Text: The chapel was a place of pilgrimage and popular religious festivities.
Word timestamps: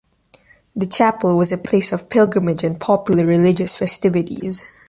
The 0.75 0.87
chapel 0.87 1.37
was 1.37 1.51
a 1.51 1.59
place 1.59 1.91
of 1.91 2.09
pilgrimage 2.09 2.63
and 2.63 2.79
popular 2.81 3.23
religious 3.23 3.77
festivities. 3.77 4.65